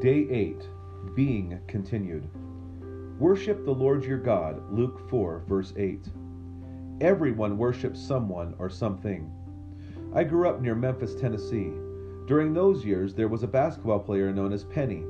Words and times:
Day 0.00 0.28
8 0.30 0.68
Being 1.16 1.58
Continued. 1.66 2.28
Worship 3.18 3.64
the 3.64 3.74
Lord 3.74 4.04
your 4.04 4.18
God, 4.18 4.62
Luke 4.70 5.10
4, 5.10 5.42
verse 5.48 5.74
8. 5.76 6.06
Everyone 7.00 7.58
worships 7.58 8.00
someone 8.00 8.54
or 8.60 8.70
something. 8.70 9.28
I 10.14 10.22
grew 10.22 10.48
up 10.48 10.60
near 10.60 10.76
Memphis, 10.76 11.16
Tennessee. 11.16 11.72
During 12.28 12.54
those 12.54 12.84
years, 12.84 13.12
there 13.12 13.26
was 13.26 13.42
a 13.42 13.48
basketball 13.48 13.98
player 13.98 14.32
known 14.32 14.52
as 14.52 14.62
Penny 14.62 15.02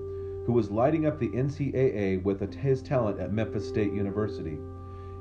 who 0.46 0.52
was 0.54 0.70
lighting 0.70 1.05
up 1.05 1.18
the 1.18 1.29
NCAA 1.29 2.23
with 2.23 2.55
his 2.55 2.80
talent 2.80 3.20
at 3.20 3.30
Memphis 3.30 3.68
State 3.68 3.93
University. 3.93 4.57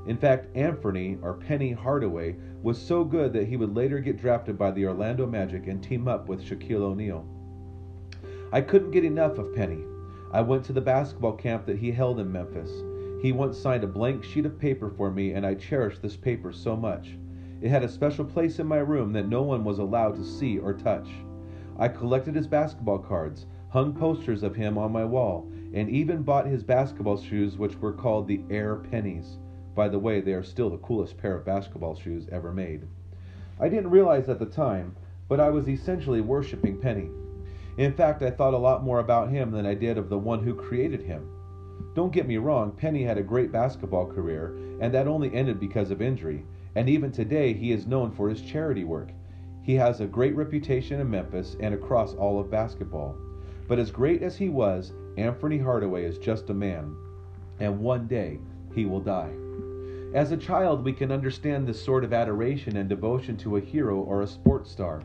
In 0.06 0.16
fact, 0.16 0.56
Anthony, 0.56 1.18
or 1.20 1.34
Penny 1.34 1.72
Hardaway, 1.72 2.36
was 2.62 2.80
so 2.80 3.04
good 3.04 3.34
that 3.34 3.48
he 3.48 3.58
would 3.58 3.76
later 3.76 3.98
get 3.98 4.16
drafted 4.16 4.56
by 4.56 4.70
the 4.70 4.86
Orlando 4.86 5.26
Magic 5.26 5.66
and 5.66 5.82
team 5.82 6.08
up 6.08 6.26
with 6.26 6.42
Shaquille 6.42 6.80
O'Neal. 6.80 7.28
I 8.50 8.62
couldn't 8.62 8.92
get 8.92 9.04
enough 9.04 9.36
of 9.36 9.54
Penny. 9.54 9.84
I 10.32 10.40
went 10.40 10.64
to 10.64 10.72
the 10.72 10.80
basketball 10.80 11.32
camp 11.32 11.66
that 11.66 11.78
he 11.78 11.90
held 11.90 12.18
in 12.18 12.32
Memphis. 12.32 12.70
He 13.20 13.30
once 13.30 13.58
signed 13.58 13.84
a 13.84 13.86
blank 13.86 14.24
sheet 14.24 14.46
of 14.46 14.58
paper 14.58 14.88
for 14.88 15.10
me, 15.10 15.32
and 15.32 15.44
I 15.44 15.54
cherished 15.54 16.00
this 16.00 16.16
paper 16.16 16.50
so 16.50 16.74
much. 16.74 17.18
It 17.60 17.68
had 17.68 17.82
a 17.82 17.88
special 17.88 18.24
place 18.24 18.58
in 18.58 18.66
my 18.66 18.78
room 18.78 19.12
that 19.12 19.28
no 19.28 19.42
one 19.42 19.64
was 19.64 19.80
allowed 19.80 20.16
to 20.16 20.24
see 20.24 20.58
or 20.58 20.72
touch. 20.72 21.08
I 21.78 21.88
collected 21.88 22.34
his 22.34 22.46
basketball 22.46 23.00
cards, 23.00 23.44
hung 23.68 23.92
posters 23.92 24.42
of 24.42 24.56
him 24.56 24.78
on 24.78 24.92
my 24.92 25.04
wall, 25.04 25.46
and 25.74 25.90
even 25.90 26.22
bought 26.22 26.46
his 26.46 26.62
basketball 26.62 27.18
shoes, 27.18 27.58
which 27.58 27.76
were 27.76 27.92
called 27.92 28.26
the 28.26 28.40
Air 28.48 28.76
Pennies. 28.76 29.36
By 29.74 29.90
the 29.90 29.98
way, 29.98 30.22
they 30.22 30.32
are 30.32 30.42
still 30.42 30.70
the 30.70 30.78
coolest 30.78 31.18
pair 31.18 31.36
of 31.36 31.44
basketball 31.44 31.96
shoes 31.96 32.26
ever 32.32 32.52
made. 32.52 32.86
I 33.60 33.68
didn't 33.68 33.90
realize 33.90 34.30
at 34.30 34.38
the 34.38 34.46
time, 34.46 34.96
but 35.28 35.38
I 35.38 35.50
was 35.50 35.68
essentially 35.68 36.22
worshiping 36.22 36.80
Penny. 36.80 37.10
In 37.78 37.92
fact, 37.92 38.24
I 38.24 38.30
thought 38.32 38.54
a 38.54 38.58
lot 38.58 38.82
more 38.82 38.98
about 38.98 39.30
him 39.30 39.52
than 39.52 39.64
I 39.64 39.74
did 39.74 39.98
of 39.98 40.08
the 40.08 40.18
one 40.18 40.42
who 40.42 40.52
created 40.52 41.00
him. 41.00 41.30
Don't 41.94 42.12
get 42.12 42.26
me 42.26 42.36
wrong, 42.36 42.72
Penny 42.72 43.04
had 43.04 43.18
a 43.18 43.22
great 43.22 43.52
basketball 43.52 44.06
career, 44.06 44.58
and 44.80 44.92
that 44.92 45.06
only 45.06 45.32
ended 45.32 45.60
because 45.60 45.92
of 45.92 46.02
injury, 46.02 46.44
and 46.74 46.88
even 46.88 47.12
today 47.12 47.52
he 47.52 47.70
is 47.70 47.86
known 47.86 48.10
for 48.10 48.28
his 48.28 48.42
charity 48.42 48.82
work. 48.82 49.10
He 49.62 49.76
has 49.76 50.00
a 50.00 50.06
great 50.06 50.34
reputation 50.34 51.00
in 51.00 51.08
Memphis 51.08 51.56
and 51.60 51.72
across 51.72 52.14
all 52.14 52.40
of 52.40 52.50
basketball. 52.50 53.16
But 53.68 53.78
as 53.78 53.92
great 53.92 54.24
as 54.24 54.36
he 54.36 54.48
was, 54.48 54.92
Anthony 55.16 55.58
Hardaway 55.58 56.04
is 56.04 56.18
just 56.18 56.50
a 56.50 56.54
man, 56.54 56.96
and 57.60 57.78
one 57.78 58.08
day 58.08 58.40
he 58.74 58.86
will 58.86 59.00
die. 59.00 59.30
As 60.14 60.32
a 60.32 60.36
child, 60.36 60.84
we 60.84 60.92
can 60.92 61.12
understand 61.12 61.64
this 61.64 61.80
sort 61.80 62.02
of 62.02 62.12
adoration 62.12 62.76
and 62.76 62.88
devotion 62.88 63.36
to 63.36 63.56
a 63.56 63.60
hero 63.60 64.00
or 64.00 64.22
a 64.22 64.26
sports 64.26 64.68
star. 64.68 65.04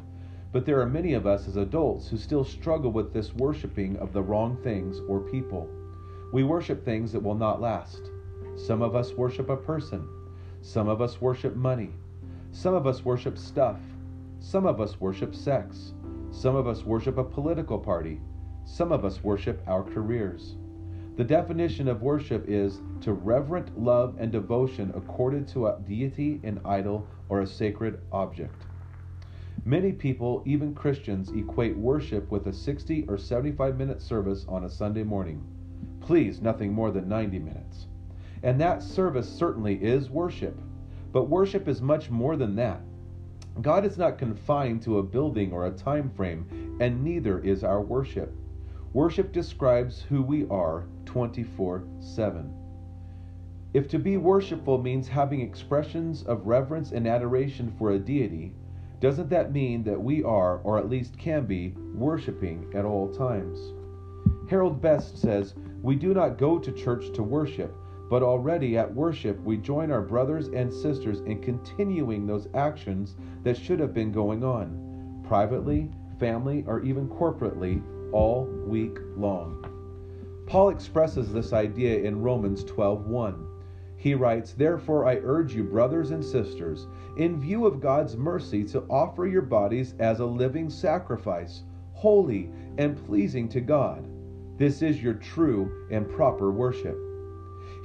But 0.53 0.67
there 0.67 0.79
are 0.79 0.85
many 0.85 1.15
of 1.15 1.25
us 1.25 1.47
as 1.47 1.57
adults 1.57 2.07
who 2.07 2.17
still 2.17 2.43
struggle 2.43 2.91
with 2.91 3.11
this 3.11 3.33
worshiping 3.33 3.97
of 3.97 4.13
the 4.13 4.21
wrong 4.21 4.55
things 4.57 5.01
or 5.09 5.19
people. 5.19 5.67
We 6.31 6.43
worship 6.43 6.85
things 6.85 7.11
that 7.11 7.23
will 7.23 7.33
not 7.33 7.59
last. 7.59 8.11
Some 8.55 8.83
of 8.83 8.95
us 8.95 9.13
worship 9.13 9.49
a 9.49 9.57
person. 9.57 10.07
Some 10.61 10.87
of 10.87 11.01
us 11.01 11.19
worship 11.19 11.55
money. 11.55 11.89
Some 12.51 12.75
of 12.75 12.85
us 12.85 13.03
worship 13.03 13.35
stuff. 13.35 13.79
Some 14.39 14.67
of 14.67 14.79
us 14.79 15.01
worship 15.01 15.33
sex. 15.33 15.93
Some 16.29 16.55
of 16.55 16.67
us 16.67 16.83
worship 16.83 17.17
a 17.17 17.23
political 17.23 17.79
party. 17.79 18.21
Some 18.63 18.91
of 18.91 19.05
us 19.05 19.23
worship 19.23 19.59
our 19.65 19.81
careers. 19.81 20.55
The 21.15 21.23
definition 21.23 21.87
of 21.87 22.03
worship 22.03 22.45
is 22.47 22.79
to 23.01 23.13
reverent 23.13 23.79
love 23.79 24.17
and 24.19 24.31
devotion 24.31 24.93
accorded 24.95 25.47
to 25.47 25.65
a 25.65 25.79
deity, 25.79 26.39
an 26.43 26.61
idol, 26.63 27.07
or 27.27 27.41
a 27.41 27.47
sacred 27.47 27.99
object. 28.11 28.65
Many 29.65 29.93
people, 29.93 30.43
even 30.45 30.75
Christians, 30.75 31.31
equate 31.31 31.77
worship 31.77 32.29
with 32.29 32.47
a 32.47 32.53
60 32.53 33.05
or 33.07 33.17
75 33.17 33.77
minute 33.77 34.01
service 34.01 34.45
on 34.49 34.65
a 34.65 34.69
Sunday 34.69 35.03
morning. 35.03 35.41
Please, 36.01 36.41
nothing 36.41 36.73
more 36.73 36.91
than 36.91 37.07
90 37.07 37.39
minutes. 37.39 37.87
And 38.43 38.59
that 38.59 38.83
service 38.83 39.29
certainly 39.29 39.75
is 39.81 40.09
worship. 40.09 40.59
But 41.13 41.29
worship 41.29 41.69
is 41.69 41.81
much 41.81 42.09
more 42.09 42.35
than 42.35 42.57
that. 42.57 42.81
God 43.61 43.85
is 43.85 43.97
not 43.97 44.17
confined 44.17 44.81
to 44.81 44.97
a 44.97 45.03
building 45.03 45.53
or 45.53 45.67
a 45.67 45.71
time 45.71 46.09
frame, 46.09 46.77
and 46.81 47.01
neither 47.01 47.39
is 47.39 47.63
our 47.63 47.81
worship. 47.81 48.35
Worship 48.91 49.31
describes 49.31 50.01
who 50.01 50.21
we 50.21 50.45
are 50.49 50.87
24 51.05 51.85
7. 52.01 52.53
If 53.73 53.87
to 53.87 53.97
be 53.97 54.17
worshipful 54.17 54.77
means 54.79 55.07
having 55.07 55.39
expressions 55.39 56.23
of 56.23 56.47
reverence 56.47 56.91
and 56.91 57.07
adoration 57.07 57.73
for 57.77 57.91
a 57.91 57.99
deity, 57.99 58.53
doesn't 59.03 59.29
that 59.29 59.51
mean 59.51 59.83
that 59.83 60.01
we 60.01 60.23
are, 60.23 60.59
or 60.59 60.77
at 60.79 60.87
least 60.87 61.17
can 61.17 61.45
be, 61.45 61.73
worshiping 61.93 62.71
at 62.73 62.85
all 62.85 63.13
times? 63.13 63.73
Harold 64.49 64.81
Best 64.81 65.17
says, 65.17 65.55
We 65.81 65.95
do 65.97 66.13
not 66.13 66.37
go 66.37 66.57
to 66.57 66.71
church 66.71 67.11
to 67.15 67.21
worship, 67.21 67.75
but 68.09 68.23
already 68.23 68.77
at 68.77 68.95
worship 68.95 69.37
we 69.43 69.57
join 69.57 69.91
our 69.91 70.01
brothers 70.01 70.47
and 70.47 70.71
sisters 70.71 71.19
in 71.19 71.41
continuing 71.41 72.25
those 72.25 72.47
actions 72.53 73.17
that 73.43 73.57
should 73.57 73.81
have 73.81 73.93
been 73.93 74.13
going 74.13 74.41
on, 74.41 75.21
privately, 75.27 75.91
family, 76.17 76.63
or 76.65 76.81
even 76.81 77.09
corporately, 77.09 77.83
all 78.13 78.45
week 78.65 78.99
long. 79.17 79.65
Paul 80.47 80.69
expresses 80.69 81.33
this 81.33 81.51
idea 81.51 81.99
in 82.03 82.21
Romans 82.21 82.63
12:1. 82.63 83.42
He 84.03 84.15
writes, 84.15 84.51
Therefore 84.51 85.05
I 85.05 85.21
urge 85.23 85.55
you, 85.55 85.63
brothers 85.63 86.11
and 86.11 86.21
sisters, 86.21 86.87
in 87.15 87.39
view 87.39 87.65
of 87.65 87.79
God's 87.79 88.17
mercy, 88.17 88.65
to 88.65 88.83
offer 88.89 89.25
your 89.25 89.41
bodies 89.43 89.95
as 89.97 90.19
a 90.19 90.25
living 90.25 90.69
sacrifice, 90.69 91.63
holy 91.93 92.49
and 92.77 93.01
pleasing 93.05 93.47
to 93.47 93.61
God. 93.61 94.05
This 94.57 94.81
is 94.81 95.01
your 95.01 95.13
true 95.13 95.87
and 95.89 96.09
proper 96.09 96.51
worship. 96.51 96.99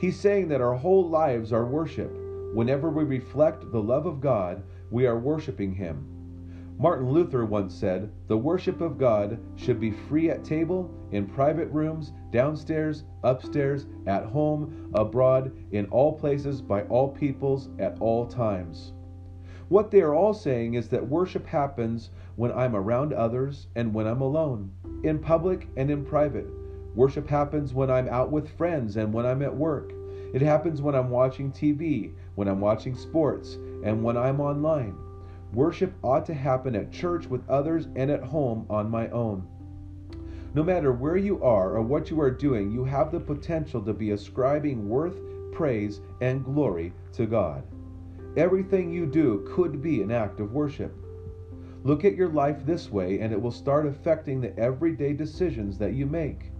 He's 0.00 0.18
saying 0.18 0.48
that 0.48 0.60
our 0.60 0.74
whole 0.74 1.08
lives 1.08 1.52
are 1.52 1.64
worship. 1.64 2.10
Whenever 2.52 2.90
we 2.90 3.04
reflect 3.04 3.70
the 3.70 3.80
love 3.80 4.06
of 4.06 4.20
God, 4.20 4.64
we 4.90 5.06
are 5.06 5.20
worshiping 5.20 5.72
Him. 5.72 6.04
Martin 6.80 7.10
Luther 7.10 7.44
once 7.44 7.74
said, 7.74 8.08
The 8.28 8.38
worship 8.38 8.80
of 8.80 8.98
God 8.98 9.40
should 9.56 9.80
be 9.80 9.90
free 9.90 10.30
at 10.30 10.44
table, 10.44 10.88
in 11.10 11.26
private 11.26 11.68
rooms, 11.72 12.12
downstairs, 12.30 13.02
upstairs, 13.24 13.86
at 14.06 14.26
home, 14.26 14.88
abroad, 14.94 15.50
in 15.72 15.86
all 15.86 16.12
places, 16.12 16.62
by 16.62 16.82
all 16.82 17.08
peoples, 17.08 17.68
at 17.80 18.00
all 18.00 18.26
times. 18.26 18.92
What 19.68 19.90
they 19.90 20.02
are 20.02 20.14
all 20.14 20.32
saying 20.32 20.74
is 20.74 20.88
that 20.90 21.08
worship 21.08 21.46
happens 21.46 22.10
when 22.36 22.52
I'm 22.52 22.76
around 22.76 23.12
others 23.12 23.66
and 23.74 23.92
when 23.92 24.06
I'm 24.06 24.20
alone, 24.20 24.70
in 25.02 25.18
public 25.18 25.68
and 25.76 25.90
in 25.90 26.04
private. 26.04 26.46
Worship 26.94 27.28
happens 27.28 27.74
when 27.74 27.90
I'm 27.90 28.08
out 28.08 28.30
with 28.30 28.56
friends 28.56 28.96
and 28.96 29.12
when 29.12 29.26
I'm 29.26 29.42
at 29.42 29.56
work. 29.56 29.92
It 30.32 30.42
happens 30.42 30.80
when 30.80 30.94
I'm 30.94 31.10
watching 31.10 31.50
TV, 31.50 32.12
when 32.36 32.46
I'm 32.46 32.60
watching 32.60 32.94
sports, 32.94 33.54
and 33.82 34.04
when 34.04 34.16
I'm 34.16 34.40
online. 34.40 34.96
Worship 35.52 35.94
ought 36.02 36.26
to 36.26 36.34
happen 36.34 36.76
at 36.76 36.92
church 36.92 37.26
with 37.26 37.48
others 37.48 37.88
and 37.96 38.10
at 38.10 38.22
home 38.22 38.66
on 38.68 38.90
my 38.90 39.08
own. 39.08 39.46
No 40.54 40.62
matter 40.62 40.92
where 40.92 41.16
you 41.16 41.42
are 41.42 41.76
or 41.76 41.82
what 41.82 42.10
you 42.10 42.20
are 42.20 42.30
doing, 42.30 42.70
you 42.70 42.84
have 42.84 43.12
the 43.12 43.20
potential 43.20 43.82
to 43.82 43.92
be 43.92 44.10
ascribing 44.10 44.88
worth, 44.88 45.20
praise, 45.52 46.00
and 46.20 46.44
glory 46.44 46.92
to 47.12 47.26
God. 47.26 47.62
Everything 48.36 48.92
you 48.92 49.06
do 49.06 49.46
could 49.48 49.82
be 49.82 50.02
an 50.02 50.10
act 50.10 50.40
of 50.40 50.52
worship. 50.52 50.94
Look 51.84 52.04
at 52.04 52.16
your 52.16 52.28
life 52.28 52.64
this 52.66 52.90
way, 52.90 53.20
and 53.20 53.32
it 53.32 53.40
will 53.40 53.50
start 53.50 53.86
affecting 53.86 54.40
the 54.40 54.56
everyday 54.58 55.12
decisions 55.12 55.78
that 55.78 55.94
you 55.94 56.06
make. 56.06 56.50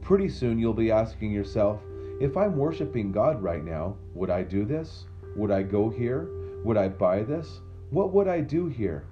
Pretty 0.00 0.28
soon 0.28 0.58
you'll 0.58 0.72
be 0.72 0.90
asking 0.90 1.30
yourself, 1.30 1.80
if 2.20 2.36
I'm 2.36 2.56
worshiping 2.56 3.10
God 3.10 3.42
right 3.42 3.64
now, 3.64 3.96
would 4.14 4.30
I 4.30 4.42
do 4.42 4.64
this? 4.64 5.06
Would 5.36 5.50
I 5.50 5.62
go 5.62 5.90
here? 5.90 6.28
Would 6.62 6.76
I 6.76 6.88
buy 6.88 7.22
this? 7.22 7.60
What 7.94 8.12
would 8.12 8.26
I 8.26 8.40
do 8.40 8.66
here? 8.66 9.04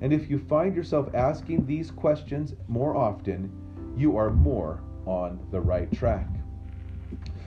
And 0.00 0.12
if 0.12 0.30
you 0.30 0.38
find 0.38 0.76
yourself 0.76 1.12
asking 1.12 1.66
these 1.66 1.90
questions 1.90 2.54
more 2.68 2.94
often, 2.94 3.50
you 3.96 4.16
are 4.16 4.30
more 4.30 4.80
on 5.06 5.44
the 5.50 5.60
right 5.60 5.90
track. 5.90 6.28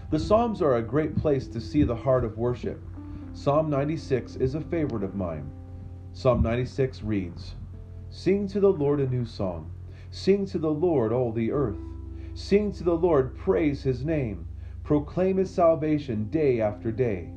The 0.10 0.20
Psalms 0.20 0.62
are 0.62 0.76
a 0.76 0.82
great 0.82 1.16
place 1.16 1.48
to 1.48 1.62
see 1.62 1.84
the 1.84 1.96
heart 1.96 2.26
of 2.26 2.38
worship. 2.38 2.84
Psalm 3.32 3.70
96 3.70 4.36
is 4.36 4.54
a 4.54 4.60
favorite 4.60 5.06
of 5.06 5.16
mine. 5.16 5.50
Psalm 6.12 6.44
96 6.44 7.04
reads 7.04 7.56
Sing 8.10 8.46
to 8.50 8.60
the 8.60 8.74
Lord 8.74 9.00
a 9.00 9.08
new 9.08 9.26
song. 9.26 9.72
Sing 10.10 10.46
to 10.48 10.60
the 10.60 10.74
Lord, 10.74 11.14
all 11.14 11.32
the 11.32 11.54
earth. 11.54 11.80
Sing 12.34 12.70
to 12.74 12.84
the 12.84 12.98
Lord, 12.98 13.38
praise 13.38 13.82
his 13.82 14.04
name. 14.04 14.46
Proclaim 14.84 15.38
his 15.38 15.52
salvation 15.52 16.26
day 16.30 16.60
after 16.60 16.92
day. 16.92 17.32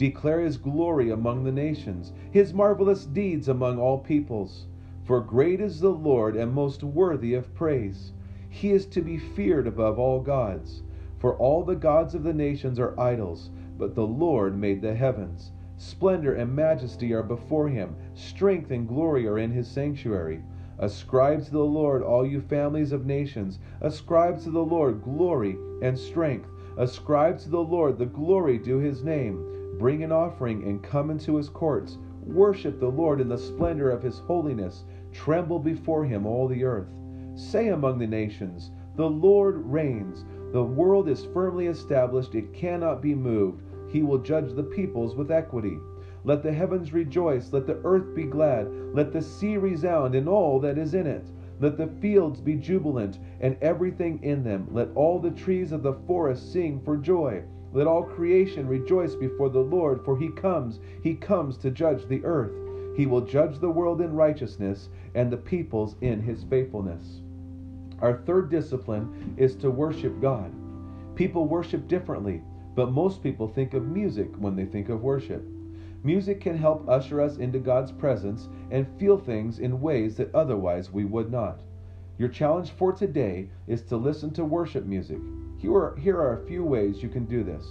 Declare 0.00 0.40
his 0.40 0.56
glory 0.56 1.10
among 1.10 1.44
the 1.44 1.52
nations, 1.52 2.14
his 2.30 2.54
marvelous 2.54 3.04
deeds 3.04 3.50
among 3.50 3.78
all 3.78 3.98
peoples. 3.98 4.66
For 5.04 5.20
great 5.20 5.60
is 5.60 5.78
the 5.78 5.92
Lord 5.92 6.36
and 6.36 6.54
most 6.54 6.82
worthy 6.82 7.34
of 7.34 7.54
praise. 7.54 8.14
He 8.48 8.70
is 8.70 8.86
to 8.86 9.02
be 9.02 9.18
feared 9.18 9.66
above 9.66 9.98
all 9.98 10.22
gods. 10.22 10.82
For 11.18 11.36
all 11.36 11.64
the 11.64 11.76
gods 11.76 12.14
of 12.14 12.22
the 12.22 12.32
nations 12.32 12.80
are 12.80 12.98
idols, 12.98 13.50
but 13.76 13.94
the 13.94 14.06
Lord 14.06 14.58
made 14.58 14.80
the 14.80 14.94
heavens. 14.94 15.52
Splendor 15.76 16.32
and 16.32 16.56
majesty 16.56 17.12
are 17.12 17.22
before 17.22 17.68
him, 17.68 17.94
strength 18.14 18.70
and 18.70 18.88
glory 18.88 19.28
are 19.28 19.36
in 19.36 19.50
his 19.50 19.68
sanctuary. 19.68 20.42
Ascribe 20.78 21.44
to 21.44 21.50
the 21.50 21.58
Lord, 21.58 22.02
all 22.02 22.24
you 22.24 22.40
families 22.40 22.92
of 22.92 23.04
nations. 23.04 23.58
Ascribe 23.82 24.40
to 24.44 24.50
the 24.50 24.64
Lord 24.64 25.02
glory 25.02 25.58
and 25.82 25.98
strength. 25.98 26.48
Ascribe 26.78 27.38
to 27.40 27.50
the 27.50 27.62
Lord 27.62 27.98
the 27.98 28.06
glory 28.06 28.56
due 28.56 28.78
his 28.78 29.04
name. 29.04 29.59
Bring 29.80 30.04
an 30.04 30.12
offering 30.12 30.62
and 30.64 30.82
come 30.82 31.08
into 31.08 31.36
his 31.36 31.48
courts. 31.48 31.96
Worship 32.22 32.78
the 32.78 32.90
Lord 32.90 33.18
in 33.18 33.30
the 33.30 33.38
splendor 33.38 33.90
of 33.90 34.02
his 34.02 34.18
holiness. 34.18 34.84
Tremble 35.10 35.58
before 35.58 36.04
him, 36.04 36.26
all 36.26 36.46
the 36.46 36.64
earth. 36.64 36.92
Say 37.34 37.68
among 37.68 37.98
the 37.98 38.06
nations, 38.06 38.72
The 38.96 39.08
Lord 39.08 39.56
reigns. 39.64 40.26
The 40.52 40.62
world 40.62 41.08
is 41.08 41.24
firmly 41.32 41.68
established, 41.68 42.34
it 42.34 42.52
cannot 42.52 43.00
be 43.00 43.14
moved. 43.14 43.62
He 43.88 44.02
will 44.02 44.18
judge 44.18 44.52
the 44.52 44.64
peoples 44.64 45.16
with 45.16 45.30
equity. 45.30 45.78
Let 46.24 46.42
the 46.42 46.52
heavens 46.52 46.92
rejoice, 46.92 47.50
let 47.50 47.66
the 47.66 47.80
earth 47.82 48.14
be 48.14 48.24
glad, 48.24 48.68
let 48.92 49.14
the 49.14 49.22
sea 49.22 49.56
resound 49.56 50.14
and 50.14 50.28
all 50.28 50.60
that 50.60 50.76
is 50.76 50.92
in 50.92 51.06
it. 51.06 51.24
Let 51.58 51.78
the 51.78 51.86
fields 51.86 52.42
be 52.42 52.56
jubilant 52.56 53.18
and 53.40 53.56
everything 53.62 54.22
in 54.22 54.44
them. 54.44 54.68
Let 54.72 54.90
all 54.94 55.18
the 55.18 55.30
trees 55.30 55.72
of 55.72 55.82
the 55.82 55.94
forest 56.06 56.52
sing 56.52 56.82
for 56.84 56.98
joy. 56.98 57.44
Let 57.72 57.86
all 57.86 58.02
creation 58.02 58.66
rejoice 58.66 59.14
before 59.14 59.48
the 59.48 59.60
Lord, 59.60 60.04
for 60.04 60.16
he 60.18 60.28
comes, 60.28 60.80
he 61.02 61.14
comes 61.14 61.56
to 61.58 61.70
judge 61.70 62.06
the 62.06 62.24
earth. 62.24 62.52
He 62.96 63.06
will 63.06 63.20
judge 63.20 63.58
the 63.58 63.70
world 63.70 64.00
in 64.00 64.14
righteousness 64.14 64.88
and 65.14 65.30
the 65.30 65.36
peoples 65.36 65.96
in 66.00 66.20
his 66.20 66.42
faithfulness. 66.44 67.20
Our 68.00 68.22
third 68.26 68.50
discipline 68.50 69.34
is 69.36 69.54
to 69.56 69.70
worship 69.70 70.20
God. 70.20 70.52
People 71.14 71.46
worship 71.46 71.86
differently, 71.86 72.42
but 72.74 72.92
most 72.92 73.22
people 73.22 73.46
think 73.46 73.74
of 73.74 73.86
music 73.86 74.30
when 74.38 74.56
they 74.56 74.64
think 74.64 74.88
of 74.88 75.02
worship. 75.02 75.46
Music 76.02 76.40
can 76.40 76.56
help 76.56 76.88
usher 76.88 77.20
us 77.20 77.36
into 77.36 77.58
God's 77.58 77.92
presence 77.92 78.48
and 78.70 78.88
feel 78.98 79.18
things 79.18 79.58
in 79.58 79.80
ways 79.80 80.16
that 80.16 80.34
otherwise 80.34 80.90
we 80.90 81.04
would 81.04 81.30
not. 81.30 81.60
Your 82.20 82.28
challenge 82.28 82.72
for 82.72 82.92
today 82.92 83.48
is 83.66 83.80
to 83.84 83.96
listen 83.96 84.30
to 84.32 84.44
worship 84.44 84.84
music. 84.84 85.16
Here 85.56 85.72
are, 85.72 85.96
here 85.96 86.18
are 86.18 86.34
a 86.34 86.46
few 86.46 86.62
ways 86.62 87.02
you 87.02 87.08
can 87.08 87.24
do 87.24 87.42
this. 87.42 87.64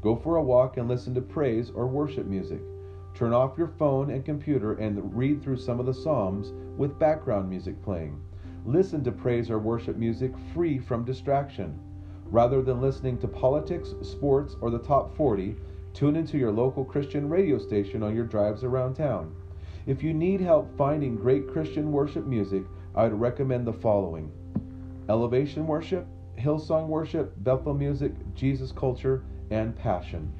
Go 0.00 0.14
for 0.14 0.36
a 0.36 0.42
walk 0.44 0.76
and 0.76 0.86
listen 0.86 1.12
to 1.16 1.20
praise 1.20 1.72
or 1.74 1.88
worship 1.88 2.24
music. 2.24 2.60
Turn 3.16 3.32
off 3.32 3.58
your 3.58 3.72
phone 3.80 4.10
and 4.10 4.24
computer 4.24 4.74
and 4.74 5.12
read 5.12 5.42
through 5.42 5.56
some 5.56 5.80
of 5.80 5.86
the 5.86 5.92
Psalms 5.92 6.52
with 6.78 7.00
background 7.00 7.50
music 7.50 7.82
playing. 7.82 8.22
Listen 8.64 9.02
to 9.02 9.10
praise 9.10 9.50
or 9.50 9.58
worship 9.58 9.96
music 9.96 10.32
free 10.54 10.78
from 10.78 11.04
distraction. 11.04 11.76
Rather 12.26 12.62
than 12.62 12.80
listening 12.80 13.18
to 13.18 13.26
politics, 13.26 13.92
sports, 14.02 14.54
or 14.60 14.70
the 14.70 14.78
top 14.78 15.16
40, 15.16 15.56
Tune 15.94 16.14
into 16.14 16.38
your 16.38 16.52
local 16.52 16.84
Christian 16.84 17.28
radio 17.28 17.58
station 17.58 18.04
on 18.04 18.14
your 18.14 18.26
drives 18.26 18.62
around 18.62 18.94
town. 18.94 19.34
If 19.86 20.02
you 20.02 20.12
need 20.12 20.40
help 20.40 20.76
finding 20.76 21.16
great 21.16 21.48
Christian 21.48 21.90
worship 21.90 22.26
music, 22.26 22.64
I 22.96 23.04
would 23.04 23.20
recommend 23.20 23.66
the 23.66 23.74
following 23.74 24.32
Elevation 25.10 25.66
Worship, 25.66 26.06
Hillsong 26.38 26.86
Worship, 26.86 27.34
Bethel 27.44 27.74
Music, 27.74 28.12
Jesus 28.34 28.72
Culture, 28.72 29.22
and 29.50 29.76
Passion. 29.76 30.32